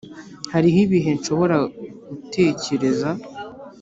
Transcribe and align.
hariho 0.53 0.77
ibihe 0.85 1.09
nshobora 1.17 1.57
gutekereza 2.07 3.09